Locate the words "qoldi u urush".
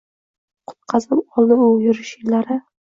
1.37-2.15